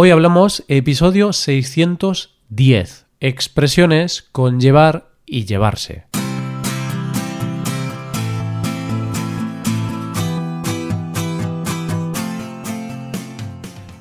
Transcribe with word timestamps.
Hoy 0.00 0.12
hablamos 0.12 0.62
episodio 0.68 1.32
610, 1.32 3.06
expresiones 3.18 4.28
con 4.30 4.60
llevar 4.60 5.08
y 5.26 5.44
llevarse. 5.44 6.04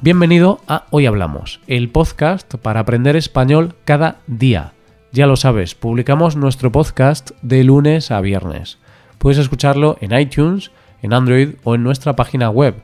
Bienvenido 0.01 0.59
a 0.67 0.85
Hoy 0.91 1.07
Hablamos, 1.07 1.61
el 1.65 1.89
podcast 1.89 2.53
para 2.57 2.81
aprender 2.81 3.15
español 3.15 3.73
cada 3.83 4.19
día. 4.27 4.73
Ya 5.11 5.25
lo 5.25 5.35
sabes, 5.35 5.73
publicamos 5.73 6.35
nuestro 6.35 6.71
podcast 6.71 7.31
de 7.41 7.63
lunes 7.63 8.11
a 8.11 8.21
viernes. 8.21 8.77
Puedes 9.17 9.39
escucharlo 9.39 9.97
en 9.99 10.13
iTunes, 10.13 10.69
en 11.01 11.13
Android 11.13 11.55
o 11.63 11.73
en 11.73 11.81
nuestra 11.81 12.15
página 12.15 12.51
web 12.51 12.83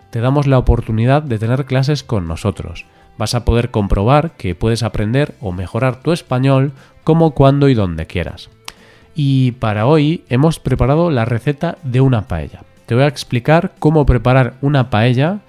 te 0.11 0.19
damos 0.19 0.45
la 0.45 0.59
oportunidad 0.59 1.23
de 1.23 1.39
tener 1.39 1.65
clases 1.65 2.03
con 2.03 2.27
nosotros. 2.27 2.85
Vas 3.17 3.33
a 3.33 3.45
poder 3.45 3.71
comprobar 3.71 4.31
que 4.31 4.55
puedes 4.55 4.83
aprender 4.83 5.35
o 5.41 5.51
mejorar 5.51 6.01
tu 6.01 6.11
español 6.11 6.73
como 7.03 7.31
cuando 7.31 7.69
y 7.69 7.73
donde 7.73 8.05
quieras. 8.05 8.49
Y 9.15 9.53
para 9.53 9.87
hoy 9.87 10.23
hemos 10.29 10.59
preparado 10.59 11.11
la 11.11 11.25
receta 11.25 11.77
de 11.83 12.01
una 12.01 12.27
paella. 12.27 12.63
Te 12.85 12.95
voy 12.95 13.05
a 13.05 13.07
explicar 13.07 13.73
cómo 13.79 14.05
preparar 14.05 14.55
una 14.61 14.89
paella. 14.89 15.39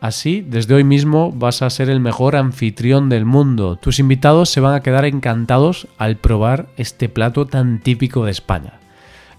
Así, 0.00 0.40
desde 0.46 0.74
hoy 0.74 0.84
mismo 0.84 1.32
vas 1.32 1.62
a 1.62 1.70
ser 1.70 1.90
el 1.90 2.00
mejor 2.00 2.36
anfitrión 2.36 3.08
del 3.08 3.24
mundo. 3.24 3.76
Tus 3.76 3.98
invitados 3.98 4.50
se 4.50 4.60
van 4.60 4.74
a 4.74 4.80
quedar 4.80 5.04
encantados 5.04 5.88
al 5.98 6.16
probar 6.16 6.66
este 6.76 7.08
plato 7.08 7.46
tan 7.46 7.80
típico 7.80 8.24
de 8.24 8.30
España. 8.30 8.74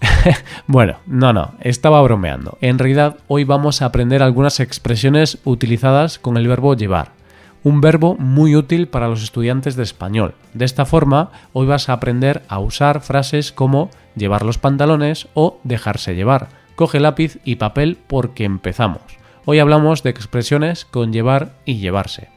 bueno, 0.66 0.98
no, 1.06 1.32
no, 1.32 1.54
estaba 1.60 2.00
bromeando. 2.02 2.58
En 2.60 2.78
realidad, 2.78 3.16
hoy 3.28 3.44
vamos 3.44 3.82
a 3.82 3.86
aprender 3.86 4.22
algunas 4.22 4.60
expresiones 4.60 5.38
utilizadas 5.44 6.18
con 6.18 6.36
el 6.36 6.48
verbo 6.48 6.74
llevar. 6.74 7.12
Un 7.64 7.80
verbo 7.80 8.16
muy 8.16 8.54
útil 8.54 8.88
para 8.88 9.08
los 9.08 9.22
estudiantes 9.22 9.74
de 9.74 9.82
español. 9.82 10.34
De 10.54 10.64
esta 10.64 10.86
forma, 10.86 11.30
hoy 11.52 11.66
vas 11.66 11.88
a 11.88 11.94
aprender 11.94 12.42
a 12.48 12.60
usar 12.60 13.00
frases 13.00 13.52
como 13.52 13.90
llevar 14.16 14.44
los 14.44 14.58
pantalones 14.58 15.28
o 15.34 15.58
dejarse 15.64 16.14
llevar. 16.14 16.48
Coge 16.76 17.00
lápiz 17.00 17.38
y 17.44 17.56
papel 17.56 17.98
porque 18.06 18.44
empezamos. 18.44 19.02
Hoy 19.44 19.58
hablamos 19.58 20.02
de 20.02 20.10
expresiones 20.10 20.84
con 20.84 21.12
llevar 21.12 21.54
y 21.64 21.78
llevarse. 21.78 22.28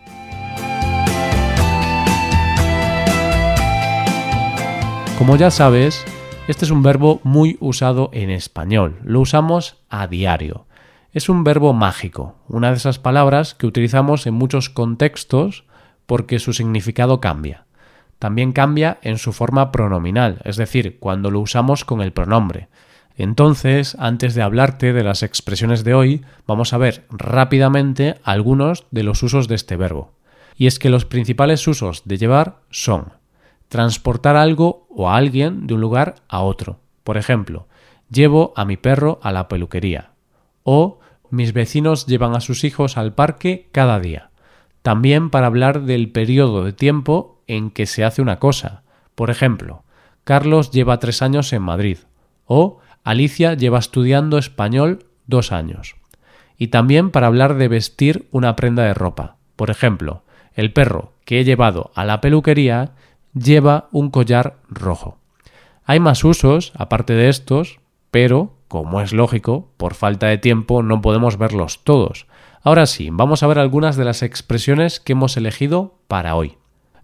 Como 5.17 5.35
ya 5.35 5.51
sabes, 5.51 6.03
este 6.51 6.65
es 6.65 6.71
un 6.71 6.83
verbo 6.83 7.21
muy 7.23 7.55
usado 7.61 8.09
en 8.11 8.29
español, 8.29 8.99
lo 9.05 9.21
usamos 9.21 9.77
a 9.89 10.07
diario. 10.07 10.65
Es 11.13 11.29
un 11.29 11.45
verbo 11.45 11.71
mágico, 11.71 12.35
una 12.49 12.71
de 12.71 12.75
esas 12.75 12.99
palabras 12.99 13.55
que 13.55 13.67
utilizamos 13.67 14.27
en 14.27 14.33
muchos 14.33 14.69
contextos 14.69 15.63
porque 16.05 16.39
su 16.39 16.51
significado 16.51 17.21
cambia. 17.21 17.63
También 18.19 18.51
cambia 18.51 18.99
en 19.01 19.17
su 19.17 19.31
forma 19.31 19.71
pronominal, 19.71 20.41
es 20.43 20.57
decir, 20.57 20.99
cuando 20.99 21.31
lo 21.31 21.39
usamos 21.39 21.85
con 21.85 22.01
el 22.01 22.11
pronombre. 22.11 22.67
Entonces, 23.15 23.95
antes 23.97 24.35
de 24.35 24.41
hablarte 24.41 24.91
de 24.91 25.05
las 25.05 25.23
expresiones 25.23 25.85
de 25.85 25.93
hoy, 25.93 26.25
vamos 26.47 26.73
a 26.73 26.77
ver 26.77 27.05
rápidamente 27.11 28.15
algunos 28.25 28.87
de 28.91 29.03
los 29.03 29.23
usos 29.23 29.47
de 29.47 29.55
este 29.55 29.77
verbo. 29.77 30.11
Y 30.57 30.67
es 30.67 30.79
que 30.79 30.89
los 30.89 31.05
principales 31.05 31.65
usos 31.65 32.01
de 32.03 32.17
llevar 32.17 32.57
son 32.71 33.20
transportar 33.71 34.35
algo 34.35 34.85
o 34.89 35.09
a 35.09 35.15
alguien 35.15 35.65
de 35.65 35.75
un 35.75 35.79
lugar 35.79 36.15
a 36.27 36.41
otro. 36.41 36.81
Por 37.05 37.15
ejemplo, 37.15 37.69
llevo 38.09 38.51
a 38.57 38.65
mi 38.65 38.75
perro 38.75 39.21
a 39.23 39.31
la 39.31 39.47
peluquería. 39.47 40.11
O 40.63 40.99
mis 41.29 41.53
vecinos 41.53 42.05
llevan 42.05 42.35
a 42.35 42.41
sus 42.41 42.65
hijos 42.65 42.97
al 42.97 43.13
parque 43.13 43.69
cada 43.71 44.01
día. 44.01 44.29
También 44.81 45.29
para 45.29 45.47
hablar 45.47 45.83
del 45.83 46.11
periodo 46.11 46.65
de 46.65 46.73
tiempo 46.73 47.41
en 47.47 47.71
que 47.71 47.85
se 47.85 48.03
hace 48.03 48.21
una 48.21 48.39
cosa. 48.39 48.83
Por 49.15 49.29
ejemplo, 49.29 49.85
Carlos 50.25 50.71
lleva 50.71 50.99
tres 50.99 51.21
años 51.21 51.53
en 51.53 51.61
Madrid. 51.61 51.99
O 52.47 52.79
Alicia 53.05 53.53
lleva 53.53 53.79
estudiando 53.79 54.37
español 54.37 55.05
dos 55.27 55.53
años. 55.53 55.95
Y 56.57 56.67
también 56.67 57.09
para 57.09 57.27
hablar 57.27 57.55
de 57.55 57.69
vestir 57.69 58.27
una 58.31 58.57
prenda 58.57 58.83
de 58.83 58.93
ropa. 58.93 59.37
Por 59.55 59.69
ejemplo, 59.69 60.23
el 60.55 60.73
perro 60.73 61.13
que 61.23 61.39
he 61.39 61.45
llevado 61.45 61.91
a 61.95 62.03
la 62.03 62.19
peluquería 62.19 62.95
lleva 63.33 63.87
un 63.91 64.09
collar 64.09 64.57
rojo. 64.69 65.17
Hay 65.83 65.99
más 65.99 66.23
usos, 66.23 66.73
aparte 66.75 67.13
de 67.13 67.29
estos, 67.29 67.79
pero, 68.11 68.53
como 68.67 69.01
es 69.01 69.13
lógico, 69.13 69.71
por 69.77 69.93
falta 69.93 70.27
de 70.27 70.37
tiempo 70.37 70.83
no 70.83 71.01
podemos 71.01 71.37
verlos 71.37 71.83
todos. 71.83 72.27
Ahora 72.63 72.85
sí, 72.85 73.09
vamos 73.11 73.41
a 73.41 73.47
ver 73.47 73.59
algunas 73.59 73.95
de 73.95 74.05
las 74.05 74.21
expresiones 74.21 74.99
que 74.99 75.13
hemos 75.13 75.35
elegido 75.37 75.95
para 76.07 76.35
hoy. 76.35 76.57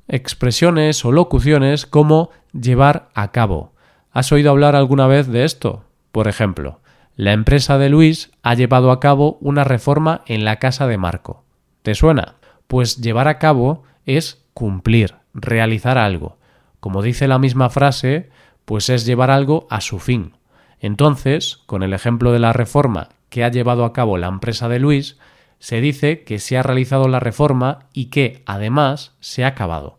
Expresiones 0.08 1.04
o 1.04 1.12
locuciones 1.12 1.86
como 1.86 2.30
llevar 2.54 3.10
a 3.14 3.32
cabo. 3.32 3.74
¿Has 4.12 4.32
oído 4.32 4.52
hablar 4.52 4.76
alguna 4.76 5.08
vez 5.08 5.28
de 5.28 5.44
esto? 5.44 5.84
Por 6.12 6.28
ejemplo, 6.28 6.80
la 7.16 7.34
empresa 7.34 7.78
de 7.78 7.90
Luis 7.90 8.32
ha 8.44 8.54
llevado 8.54 8.92
a 8.92 9.00
cabo 9.00 9.38
una 9.42 9.64
reforma 9.64 10.22
en 10.28 10.46
la 10.46 10.58
casa 10.58 10.88
de 10.88 10.98
Marco. 10.98 11.44
¿Te 11.82 11.96
suena? 11.96 12.36
Pues 12.68 13.02
llevar 13.02 13.28
a 13.28 13.40
cabo 13.40 13.84
es 14.06 14.46
cumplir, 14.54 15.16
realizar 15.38 15.98
algo. 15.98 16.38
Como 16.80 17.02
dice 17.02 17.28
la 17.28 17.40
misma 17.40 17.70
frase, 17.70 18.30
pues 18.66 18.90
es 18.90 19.06
llevar 19.06 19.32
algo 19.32 19.68
a 19.70 19.80
su 19.80 20.00
fin. 20.00 20.34
Entonces, 20.80 21.58
con 21.66 21.84
el 21.84 21.94
ejemplo 21.94 22.32
de 22.32 22.40
la 22.40 22.54
reforma 22.54 23.10
que 23.30 23.44
ha 23.44 23.50
llevado 23.50 23.86
a 23.86 23.94
cabo 23.94 24.18
la 24.18 24.28
empresa 24.28 24.68
de 24.68 24.80
Luis, 24.80 25.18
se 25.60 25.82
dice 25.82 26.24
que 26.24 26.40
se 26.40 26.58
ha 26.58 26.64
realizado 26.64 27.08
la 27.08 27.20
reforma 27.20 27.88
y 27.94 28.06
que, 28.06 28.44
además, 28.46 29.16
se 29.20 29.44
ha 29.44 29.48
acabado. 29.48 29.98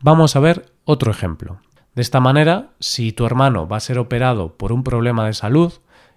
Vamos 0.00 0.34
a 0.34 0.40
ver 0.40 0.72
otro 0.84 1.10
ejemplo. 1.10 1.60
De 1.94 2.02
esta 2.02 2.20
manera, 2.20 2.70
si 2.80 3.12
tu 3.12 3.26
hermano 3.26 3.68
va 3.68 3.76
a 3.76 3.80
ser 3.80 3.98
operado 3.98 4.56
por 4.56 4.72
un 4.72 4.82
problema 4.82 5.26
de 5.26 5.34
salud 5.34 5.72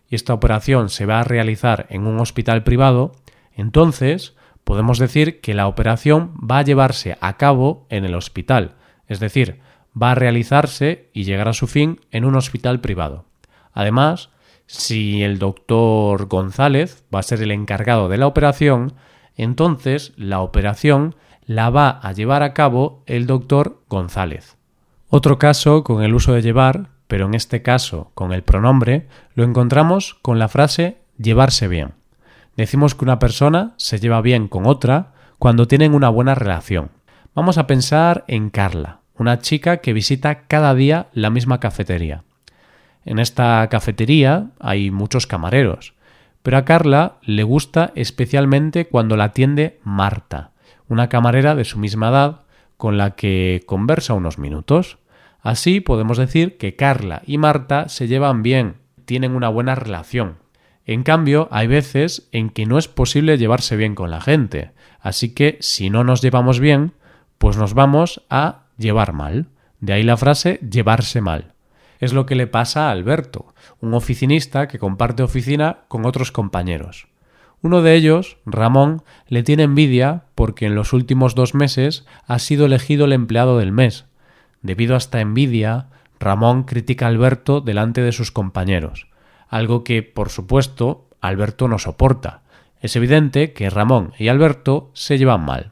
y 0.07 0.15
esta 0.15 0.33
operación 0.33 0.89
se 0.89 1.05
va 1.05 1.19
a 1.19 1.23
realizar 1.23 1.87
en 1.89 2.07
un 2.07 2.19
hospital 2.19 2.63
privado, 2.63 3.11
entonces 3.55 4.35
podemos 4.63 4.99
decir 4.99 5.41
que 5.41 5.53
la 5.53 5.67
operación 5.67 6.33
va 6.39 6.59
a 6.59 6.63
llevarse 6.63 7.17
a 7.21 7.37
cabo 7.37 7.85
en 7.89 8.05
el 8.05 8.15
hospital, 8.15 8.75
es 9.07 9.19
decir, 9.19 9.59
va 9.99 10.11
a 10.11 10.15
realizarse 10.15 11.09
y 11.13 11.23
llegar 11.23 11.47
a 11.47 11.53
su 11.53 11.67
fin 11.67 11.99
en 12.11 12.25
un 12.25 12.35
hospital 12.35 12.79
privado. 12.79 13.25
Además, 13.73 14.29
si 14.65 15.23
el 15.23 15.39
doctor 15.39 16.27
González 16.27 17.03
va 17.13 17.19
a 17.19 17.23
ser 17.23 17.41
el 17.41 17.51
encargado 17.51 18.09
de 18.09 18.17
la 18.17 18.27
operación, 18.27 18.93
entonces 19.35 20.13
la 20.15 20.41
operación 20.41 21.15
la 21.45 21.69
va 21.69 21.89
a 21.89 22.11
llevar 22.13 22.43
a 22.43 22.53
cabo 22.53 23.03
el 23.05 23.27
doctor 23.27 23.81
González. 23.89 24.57
Otro 25.09 25.37
caso 25.37 25.83
con 25.83 26.01
el 26.03 26.15
uso 26.15 26.33
de 26.33 26.41
llevar, 26.41 26.89
pero 27.07 27.25
en 27.25 27.33
este 27.33 27.61
caso 27.61 28.11
con 28.15 28.31
el 28.33 28.43
pronombre, 28.43 29.07
lo 29.35 29.43
encontramos 29.43 30.15
con 30.15 30.39
la 30.39 30.47
frase 30.47 30.97
llevarse 31.17 31.67
bien. 31.67 31.93
Decimos 32.55 32.93
que 32.95 33.05
una 33.05 33.19
persona 33.19 33.73
se 33.77 33.99
lleva 33.99 34.21
bien 34.21 34.47
con 34.47 34.67
otra 34.67 35.13
cuando 35.39 35.67
tienen 35.67 35.93
una 35.93 36.09
buena 36.09 36.35
relación. 36.35 36.91
Vamos 37.33 37.57
a 37.57 37.65
pensar 37.65 38.23
en 38.27 38.49
Carla, 38.49 38.99
una 39.17 39.39
chica 39.39 39.77
que 39.77 39.93
visita 39.93 40.43
cada 40.47 40.75
día 40.75 41.07
la 41.13 41.31
misma 41.31 41.59
cafetería. 41.59 42.23
En 43.05 43.19
esta 43.19 43.67
cafetería 43.69 44.51
hay 44.59 44.91
muchos 44.91 45.25
camareros, 45.27 45.93
pero 46.43 46.57
a 46.57 46.65
Carla 46.65 47.15
le 47.23 47.43
gusta 47.43 47.91
especialmente 47.95 48.85
cuando 48.87 49.17
la 49.17 49.25
atiende 49.25 49.79
Marta, 49.83 50.51
una 50.87 51.09
camarera 51.09 51.55
de 51.55 51.65
su 51.65 51.79
misma 51.79 52.09
edad 52.09 52.41
con 52.77 52.97
la 52.97 53.11
que 53.11 53.63
conversa 53.65 54.13
unos 54.13 54.37
minutos. 54.37 54.99
Así 55.41 55.79
podemos 55.79 56.17
decir 56.17 56.57
que 56.57 56.75
Carla 56.75 57.23
y 57.25 57.37
Marta 57.37 57.89
se 57.89 58.07
llevan 58.07 58.43
bien, 58.43 58.75
tienen 59.05 59.35
una 59.35 59.49
buena 59.49 59.73
relación. 59.73 60.42
En 60.85 61.03
cambio, 61.03 61.47
hay 61.51 61.67
veces 61.67 62.27
en 62.31 62.49
que 62.49 62.65
no 62.65 62.77
es 62.77 62.87
posible 62.87 63.37
llevarse 63.37 63.77
bien 63.77 63.95
con 63.95 64.11
la 64.11 64.19
gente, 64.19 64.71
así 64.99 65.33
que 65.33 65.57
si 65.61 65.89
no 65.89 66.03
nos 66.03 66.21
llevamos 66.21 66.59
bien, 66.59 66.93
pues 67.37 67.57
nos 67.57 67.73
vamos 67.73 68.23
a 68.29 68.63
llevar 68.77 69.13
mal. 69.13 69.47
De 69.79 69.93
ahí 69.93 70.03
la 70.03 70.17
frase 70.17 70.59
llevarse 70.59 71.21
mal. 71.21 71.53
Es 71.99 72.13
lo 72.13 72.25
que 72.25 72.35
le 72.35 72.47
pasa 72.47 72.87
a 72.87 72.91
Alberto, 72.91 73.53
un 73.79 73.93
oficinista 73.93 74.67
que 74.67 74.79
comparte 74.79 75.23
oficina 75.23 75.79
con 75.87 76.05
otros 76.05 76.31
compañeros. 76.31 77.07
Uno 77.61 77.81
de 77.81 77.95
ellos, 77.95 78.37
Ramón, 78.45 79.03
le 79.27 79.41
tiene 79.41 79.63
envidia 79.63 80.25
porque 80.35 80.65
en 80.65 80.75
los 80.75 80.91
últimos 80.91 81.33
dos 81.33 81.53
meses 81.53 82.05
ha 82.27 82.39
sido 82.39 82.65
elegido 82.65 83.05
el 83.05 83.13
empleado 83.13 83.57
del 83.57 83.71
mes. 83.71 84.05
Debido 84.61 84.95
a 84.95 84.97
esta 84.97 85.21
envidia, 85.21 85.87
Ramón 86.19 86.63
critica 86.63 87.05
a 87.05 87.09
Alberto 87.09 87.61
delante 87.61 88.01
de 88.01 88.11
sus 88.11 88.31
compañeros, 88.31 89.07
algo 89.53 89.83
que, 89.83 90.03
por 90.03 90.29
supuesto, 90.29 91.07
Alberto 91.21 91.67
no 91.67 91.79
soporta. 91.79 92.41
Es 92.81 92.95
evidente 92.95 93.53
que 93.53 93.69
Ramón 93.69 94.13
y 94.17 94.27
Alberto 94.27 94.91
se 94.93 95.17
llevan 95.17 95.45
mal. 95.45 95.71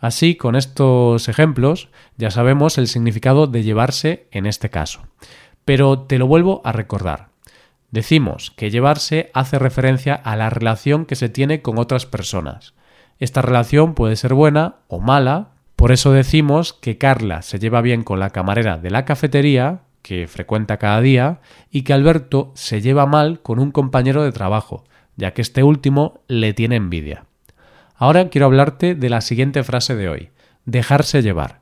Así, 0.00 0.34
con 0.34 0.56
estos 0.56 1.28
ejemplos, 1.28 1.88
ya 2.16 2.30
sabemos 2.30 2.76
el 2.78 2.88
significado 2.88 3.46
de 3.46 3.62
llevarse 3.62 4.26
en 4.32 4.46
este 4.46 4.68
caso. 4.68 5.06
Pero 5.64 6.00
te 6.00 6.18
lo 6.18 6.26
vuelvo 6.26 6.60
a 6.64 6.72
recordar. 6.72 7.28
Decimos 7.92 8.50
que 8.50 8.70
llevarse 8.70 9.30
hace 9.34 9.58
referencia 9.58 10.14
a 10.14 10.34
la 10.34 10.50
relación 10.50 11.06
que 11.06 11.14
se 11.14 11.28
tiene 11.28 11.62
con 11.62 11.78
otras 11.78 12.06
personas. 12.06 12.74
Esta 13.20 13.40
relación 13.40 13.94
puede 13.94 14.16
ser 14.16 14.34
buena 14.34 14.76
o 14.88 14.98
mala, 14.98 15.50
por 15.76 15.92
eso 15.92 16.10
decimos 16.10 16.72
que 16.72 16.98
Carla 16.98 17.42
se 17.42 17.60
lleva 17.60 17.82
bien 17.82 18.02
con 18.02 18.18
la 18.18 18.30
camarera 18.30 18.78
de 18.78 18.90
la 18.90 19.04
cafetería, 19.04 19.82
que 20.02 20.26
frecuenta 20.26 20.76
cada 20.76 21.00
día, 21.00 21.40
y 21.70 21.82
que 21.82 21.92
Alberto 21.92 22.52
se 22.54 22.80
lleva 22.80 23.06
mal 23.06 23.40
con 23.40 23.58
un 23.58 23.70
compañero 23.70 24.22
de 24.22 24.32
trabajo, 24.32 24.84
ya 25.16 25.32
que 25.32 25.42
este 25.42 25.62
último 25.62 26.20
le 26.28 26.52
tiene 26.52 26.76
envidia. 26.76 27.26
Ahora 27.94 28.28
quiero 28.28 28.46
hablarte 28.46 28.94
de 28.94 29.08
la 29.08 29.20
siguiente 29.20 29.62
frase 29.62 29.94
de 29.94 30.08
hoy, 30.08 30.30
dejarse 30.64 31.22
llevar. 31.22 31.60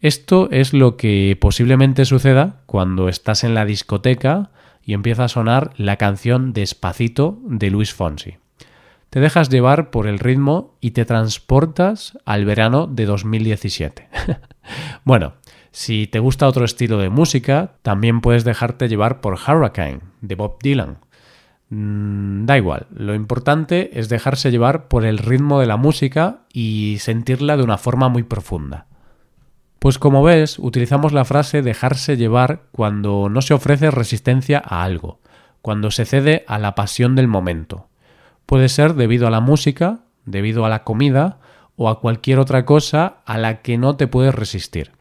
Esto 0.00 0.48
es 0.50 0.72
lo 0.72 0.96
que 0.96 1.38
posiblemente 1.40 2.04
suceda 2.04 2.62
cuando 2.66 3.08
estás 3.08 3.44
en 3.44 3.54
la 3.54 3.64
discoteca 3.64 4.50
y 4.82 4.94
empieza 4.94 5.24
a 5.24 5.28
sonar 5.28 5.72
la 5.76 5.96
canción 5.96 6.52
Despacito 6.52 7.38
de 7.44 7.70
Luis 7.70 7.94
Fonsi. 7.94 8.38
Te 9.10 9.20
dejas 9.20 9.50
llevar 9.50 9.90
por 9.90 10.08
el 10.08 10.18
ritmo 10.18 10.74
y 10.80 10.92
te 10.92 11.04
transportas 11.04 12.18
al 12.24 12.44
verano 12.44 12.86
de 12.86 13.04
2017. 13.04 14.08
bueno, 15.04 15.34
si 15.72 16.06
te 16.06 16.18
gusta 16.18 16.46
otro 16.46 16.66
estilo 16.66 16.98
de 16.98 17.08
música, 17.08 17.72
también 17.80 18.20
puedes 18.20 18.44
dejarte 18.44 18.88
llevar 18.88 19.22
por 19.22 19.38
Hurricane 19.38 20.00
de 20.20 20.34
Bob 20.34 20.58
Dylan. 20.62 20.98
Mm, 21.70 22.44
da 22.44 22.58
igual, 22.58 22.86
lo 22.94 23.14
importante 23.14 23.98
es 23.98 24.10
dejarse 24.10 24.50
llevar 24.50 24.88
por 24.88 25.06
el 25.06 25.16
ritmo 25.16 25.60
de 25.60 25.66
la 25.66 25.78
música 25.78 26.40
y 26.52 26.98
sentirla 27.00 27.56
de 27.56 27.62
una 27.62 27.78
forma 27.78 28.10
muy 28.10 28.22
profunda. 28.22 28.86
Pues 29.78 29.98
como 29.98 30.22
ves, 30.22 30.58
utilizamos 30.58 31.14
la 31.14 31.24
frase 31.24 31.62
dejarse 31.62 32.18
llevar 32.18 32.64
cuando 32.72 33.30
no 33.30 33.40
se 33.40 33.54
ofrece 33.54 33.90
resistencia 33.90 34.62
a 34.64 34.84
algo, 34.84 35.20
cuando 35.62 35.90
se 35.90 36.04
cede 36.04 36.44
a 36.46 36.58
la 36.58 36.74
pasión 36.74 37.16
del 37.16 37.28
momento. 37.28 37.88
Puede 38.44 38.68
ser 38.68 38.92
debido 38.92 39.26
a 39.26 39.30
la 39.30 39.40
música, 39.40 40.00
debido 40.26 40.66
a 40.66 40.68
la 40.68 40.84
comida 40.84 41.38
o 41.76 41.88
a 41.88 41.98
cualquier 42.00 42.38
otra 42.38 42.66
cosa 42.66 43.22
a 43.24 43.38
la 43.38 43.62
que 43.62 43.78
no 43.78 43.96
te 43.96 44.06
puedes 44.06 44.34
resistir. 44.34 44.92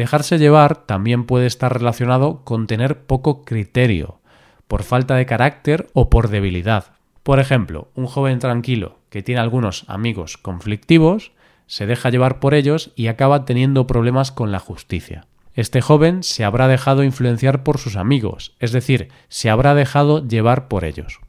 Dejarse 0.00 0.38
llevar 0.38 0.86
también 0.86 1.26
puede 1.26 1.44
estar 1.44 1.74
relacionado 1.74 2.42
con 2.42 2.66
tener 2.66 3.04
poco 3.04 3.44
criterio, 3.44 4.22
por 4.66 4.82
falta 4.82 5.14
de 5.14 5.26
carácter 5.26 5.88
o 5.92 6.08
por 6.08 6.28
debilidad. 6.28 6.94
Por 7.22 7.38
ejemplo, 7.38 7.88
un 7.94 8.06
joven 8.06 8.38
tranquilo 8.38 8.96
que 9.10 9.22
tiene 9.22 9.42
algunos 9.42 9.84
amigos 9.88 10.38
conflictivos 10.38 11.32
se 11.66 11.84
deja 11.84 12.08
llevar 12.08 12.40
por 12.40 12.54
ellos 12.54 12.92
y 12.96 13.08
acaba 13.08 13.44
teniendo 13.44 13.86
problemas 13.86 14.32
con 14.32 14.50
la 14.52 14.58
justicia. 14.58 15.26
Este 15.52 15.82
joven 15.82 16.22
se 16.22 16.44
habrá 16.44 16.66
dejado 16.66 17.04
influenciar 17.04 17.62
por 17.62 17.76
sus 17.76 17.96
amigos, 17.96 18.56
es 18.58 18.72
decir, 18.72 19.08
se 19.28 19.50
habrá 19.50 19.74
dejado 19.74 20.26
llevar 20.26 20.68
por 20.68 20.86
ellos. 20.86 21.20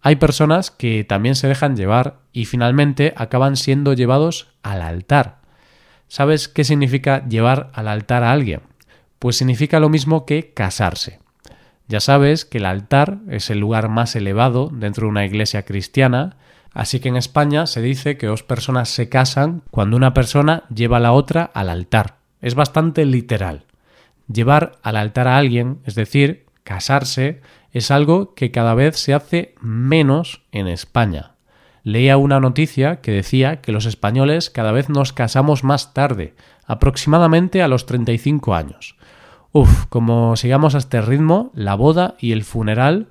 Hay 0.00 0.16
personas 0.16 0.72
que 0.72 1.04
también 1.04 1.36
se 1.36 1.46
dejan 1.46 1.76
llevar 1.76 2.22
y 2.32 2.46
finalmente 2.46 3.14
acaban 3.16 3.54
siendo 3.54 3.92
llevados 3.92 4.48
al 4.64 4.82
altar. 4.82 5.41
¿Sabes 6.12 6.46
qué 6.46 6.62
significa 6.62 7.26
llevar 7.26 7.70
al 7.72 7.88
altar 7.88 8.22
a 8.22 8.32
alguien? 8.32 8.60
Pues 9.18 9.36
significa 9.36 9.80
lo 9.80 9.88
mismo 9.88 10.26
que 10.26 10.52
casarse. 10.52 11.20
Ya 11.88 12.00
sabes 12.00 12.44
que 12.44 12.58
el 12.58 12.66
altar 12.66 13.20
es 13.30 13.48
el 13.48 13.60
lugar 13.60 13.88
más 13.88 14.14
elevado 14.14 14.68
dentro 14.70 15.06
de 15.06 15.10
una 15.10 15.24
iglesia 15.24 15.62
cristiana 15.64 16.36
Así 16.74 17.00
que 17.00 17.08
en 17.08 17.16
España 17.16 17.66
se 17.66 17.82
dice 17.82 18.16
que 18.16 18.26
dos 18.26 18.42
personas 18.42 18.88
se 18.90 19.08
casan 19.08 19.62
cuando 19.70 19.96
una 19.96 20.14
persona 20.14 20.64
lleva 20.74 20.96
a 20.98 21.00
la 21.00 21.12
otra 21.12 21.50
al 21.54 21.68
altar. 21.68 22.16
Es 22.40 22.54
bastante 22.54 23.04
literal. 23.04 23.64
Llevar 24.30 24.72
al 24.82 24.96
altar 24.96 25.28
a 25.28 25.36
alguien, 25.36 25.78
es 25.84 25.94
decir, 25.94 26.46
casarse, 26.62 27.40
es 27.72 27.90
algo 27.90 28.34
que 28.34 28.50
cada 28.50 28.74
vez 28.74 28.98
se 28.98 29.14
hace 29.14 29.54
menos 29.60 30.42
en 30.52 30.66
España. 30.66 31.31
Leía 31.84 32.16
una 32.16 32.38
noticia 32.38 33.00
que 33.00 33.10
decía 33.10 33.60
que 33.60 33.72
los 33.72 33.86
españoles 33.86 34.50
cada 34.50 34.72
vez 34.72 34.88
nos 34.88 35.12
casamos 35.12 35.64
más 35.64 35.94
tarde, 35.94 36.34
aproximadamente 36.64 37.62
a 37.62 37.68
los 37.68 37.86
35 37.86 38.54
años. 38.54 38.96
Uf, 39.50 39.86
como 39.88 40.36
sigamos 40.36 40.74
a 40.74 40.78
este 40.78 41.02
ritmo, 41.02 41.50
la 41.54 41.74
boda 41.74 42.14
y 42.18 42.32
el 42.32 42.44
funeral 42.44 43.08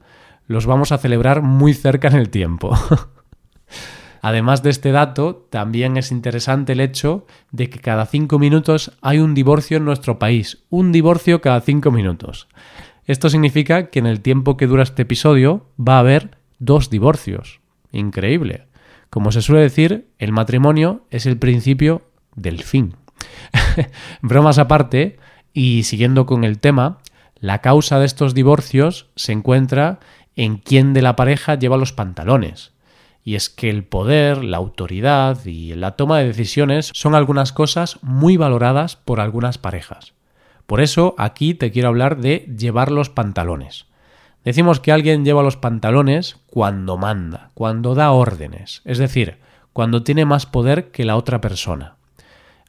los 0.47 0.65
vamos 0.65 0.91
a 0.91 0.97
celebrar 0.97 1.41
muy 1.41 1.73
cerca 1.73 2.07
en 2.07 2.15
el 2.15 2.29
tiempo. 2.29 2.75
Además 4.21 4.61
de 4.63 4.69
este 4.69 4.91
dato, 4.91 5.47
también 5.49 5.97
es 5.97 6.11
interesante 6.11 6.73
el 6.73 6.79
hecho 6.79 7.25
de 7.51 7.69
que 7.69 7.79
cada 7.79 8.05
cinco 8.05 8.37
minutos 8.37 8.97
hay 9.01 9.19
un 9.19 9.33
divorcio 9.33 9.77
en 9.77 9.85
nuestro 9.85 10.19
país. 10.19 10.63
Un 10.69 10.91
divorcio 10.91 11.41
cada 11.41 11.61
cinco 11.61 11.91
minutos. 11.91 12.47
Esto 13.05 13.29
significa 13.29 13.89
que 13.89 13.99
en 13.99 14.05
el 14.05 14.21
tiempo 14.21 14.57
que 14.57 14.67
dura 14.67 14.83
este 14.83 15.01
episodio 15.01 15.65
va 15.77 15.95
a 15.95 15.99
haber 15.99 16.37
dos 16.59 16.89
divorcios. 16.89 17.60
Increíble. 17.91 18.67
Como 19.09 19.31
se 19.31 19.41
suele 19.41 19.61
decir, 19.61 20.07
el 20.19 20.31
matrimonio 20.31 21.05
es 21.09 21.25
el 21.25 21.37
principio 21.37 22.01
del 22.35 22.63
fin. 22.63 22.95
Bromas 24.21 24.57
aparte, 24.57 25.19
y 25.53 25.83
siguiendo 25.83 26.25
con 26.25 26.43
el 26.43 26.59
tema, 26.59 26.99
la 27.39 27.59
causa 27.59 27.99
de 27.99 28.05
estos 28.05 28.33
divorcios 28.33 29.07
se 29.15 29.33
encuentra 29.33 29.99
en 30.35 30.57
quién 30.57 30.93
de 30.93 31.01
la 31.01 31.15
pareja 31.15 31.55
lleva 31.55 31.77
los 31.77 31.91
pantalones. 31.91 32.71
Y 33.23 33.35
es 33.35 33.49
que 33.49 33.69
el 33.69 33.83
poder, 33.83 34.43
la 34.43 34.57
autoridad 34.57 35.45
y 35.45 35.73
la 35.75 35.91
toma 35.91 36.19
de 36.19 36.27
decisiones 36.27 36.89
son 36.93 37.13
algunas 37.13 37.51
cosas 37.51 37.99
muy 38.01 38.37
valoradas 38.37 38.95
por 38.95 39.19
algunas 39.19 39.57
parejas. 39.57 40.13
Por 40.65 40.81
eso 40.81 41.15
aquí 41.17 41.53
te 41.53 41.71
quiero 41.71 41.89
hablar 41.89 42.17
de 42.17 42.49
llevar 42.57 42.91
los 42.91 43.09
pantalones. 43.09 43.85
Decimos 44.43 44.79
que 44.79 44.91
alguien 44.91 45.23
lleva 45.23 45.43
los 45.43 45.57
pantalones 45.57 46.37
cuando 46.47 46.97
manda, 46.97 47.51
cuando 47.53 47.95
da 47.95 48.11
órdenes, 48.11 48.81
es 48.85 48.97
decir, 48.97 49.37
cuando 49.73 50.03
tiene 50.03 50.25
más 50.25 50.45
poder 50.45 50.91
que 50.91 51.05
la 51.05 51.15
otra 51.15 51.41
persona. 51.41 51.95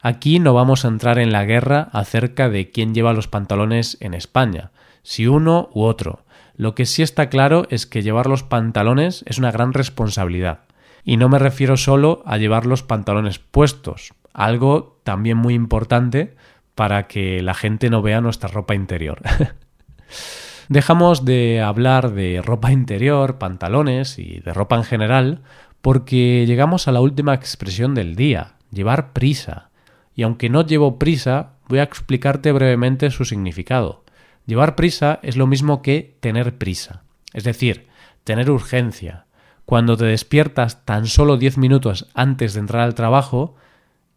Aquí 0.01 0.39
no 0.39 0.53
vamos 0.53 0.85
a 0.85 0.89
entrar 0.89 1.17
en 1.17 1.31
la 1.31 1.45
guerra 1.45 1.89
acerca 1.93 2.49
de 2.49 2.69
quién 2.71 2.93
lleva 2.93 3.13
los 3.13 3.27
pantalones 3.27 3.97
en 4.01 4.13
España, 4.13 4.71
si 5.01 5.27
uno 5.27 5.69
u 5.73 5.83
otro, 5.83 6.23
lo 6.55 6.75
que 6.75 6.85
sí 6.85 7.01
está 7.01 7.29
claro 7.29 7.65
es 7.69 7.85
que 7.85 8.03
llevar 8.03 8.27
los 8.27 8.43
pantalones 8.43 9.23
es 9.27 9.37
una 9.37 9.51
gran 9.51 9.73
responsabilidad. 9.73 10.59
Y 11.03 11.17
no 11.17 11.27
me 11.27 11.39
refiero 11.39 11.75
solo 11.77 12.23
a 12.25 12.37
llevar 12.37 12.65
los 12.65 12.83
pantalones 12.83 13.39
puestos, 13.39 14.13
algo 14.33 14.99
también 15.03 15.37
muy 15.37 15.53
importante 15.53 16.35
para 16.75 17.07
que 17.07 17.41
la 17.41 17.53
gente 17.53 17.89
no 17.89 18.01
vea 18.01 18.21
nuestra 18.21 18.49
ropa 18.49 18.75
interior. 18.75 19.21
Dejamos 20.69 21.25
de 21.25 21.61
hablar 21.61 22.13
de 22.13 22.41
ropa 22.41 22.71
interior, 22.71 23.37
pantalones 23.37 24.17
y 24.19 24.39
de 24.39 24.53
ropa 24.53 24.77
en 24.77 24.83
general 24.83 25.41
porque 25.81 26.45
llegamos 26.47 26.87
a 26.87 26.93
la 26.93 27.01
última 27.01 27.33
expresión 27.33 27.93
del 27.93 28.15
día, 28.15 28.53
llevar 28.71 29.11
prisa. 29.11 29.69
Y 30.15 30.23
aunque 30.23 30.49
no 30.49 30.65
llevo 30.65 30.97
prisa, 30.97 31.53
voy 31.67 31.79
a 31.79 31.83
explicarte 31.83 32.51
brevemente 32.53 33.11
su 33.11 33.25
significado. 33.25 34.03
Llevar 34.45 34.75
prisa 34.75 35.19
es 35.23 35.35
lo 35.35 35.47
mismo 35.47 35.81
que 35.81 36.15
tener 36.21 36.57
prisa, 36.57 37.03
es 37.33 37.43
decir, 37.43 37.87
tener 38.23 38.49
urgencia. 38.49 39.25
Cuando 39.65 39.97
te 39.97 40.05
despiertas 40.05 40.85
tan 40.85 41.07
solo 41.07 41.37
10 41.37 41.57
minutos 41.57 42.07
antes 42.13 42.53
de 42.53 42.61
entrar 42.61 42.81
al 42.81 42.95
trabajo 42.95 43.55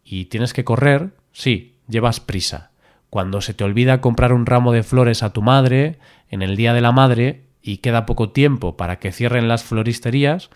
y 0.05 0.27
tienes 0.27 0.53
que 0.53 0.65
correr, 0.65 1.11
sí, 1.33 1.77
llevas 1.89 2.21
prisa. 2.21 2.71
Cuando 3.17 3.41
se 3.41 3.55
te 3.55 3.65
olvida 3.65 4.03
comprar 4.03 4.35
un 4.35 4.45
ramo 4.45 4.73
de 4.73 4.83
flores 4.83 5.23
a 5.23 5.33
tu 5.33 5.41
madre 5.41 5.99
en 6.29 6.43
el 6.43 6.55
Día 6.55 6.75
de 6.75 6.83
la 6.83 6.93
Madre 6.93 7.45
y 7.63 7.79
queda 7.79 8.05
poco 8.05 8.29
tiempo 8.29 8.77
para 8.77 8.99
que 8.99 9.11
cierren 9.11 9.49
las 9.49 9.65
floristerías, 9.65 10.51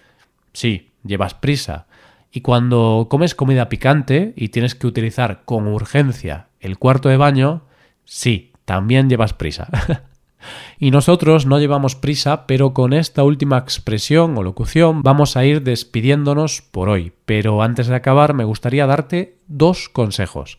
sí, 0.52 0.90
llevas 1.02 1.32
prisa. 1.32 1.86
Y 2.30 2.42
cuando 2.42 3.06
comes 3.08 3.34
comida 3.34 3.70
picante 3.70 4.34
y 4.36 4.48
tienes 4.50 4.74
que 4.74 4.86
utilizar 4.86 5.40
con 5.46 5.68
urgencia 5.68 6.48
el 6.60 6.76
cuarto 6.76 7.08
de 7.08 7.16
baño, 7.16 7.62
sí, 8.04 8.52
también 8.66 9.08
llevas 9.08 9.32
prisa. 9.32 9.68
y 10.78 10.90
nosotros 10.90 11.46
no 11.46 11.58
llevamos 11.60 11.96
prisa, 11.96 12.46
pero 12.46 12.74
con 12.74 12.92
esta 12.92 13.24
última 13.24 13.56
expresión 13.56 14.36
o 14.36 14.42
locución 14.42 15.02
vamos 15.02 15.38
a 15.38 15.46
ir 15.46 15.62
despidiéndonos 15.62 16.60
por 16.60 16.90
hoy. 16.90 17.14
Pero 17.24 17.62
antes 17.62 17.86
de 17.86 17.94
acabar 17.94 18.34
me 18.34 18.44
gustaría 18.44 18.86
darte 18.86 19.38
dos 19.48 19.88
consejos. 19.88 20.58